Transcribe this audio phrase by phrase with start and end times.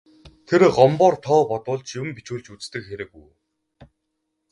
[0.47, 3.29] Тэр Гомбоор тоо бодуулж, юм бичүүлж үздэг хэрэг үү.